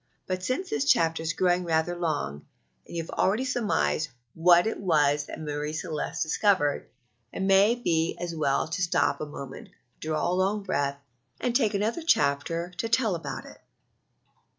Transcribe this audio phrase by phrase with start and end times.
[0.25, 2.43] But since this chapter is growing rather long,
[2.87, 6.89] and you have already surmised what it was that Marie Celeste discovered,
[7.31, 9.69] it may be as well to stop a moment,
[9.99, 10.97] draw a long breath,
[11.39, 13.61] and take another chapter to tell about it.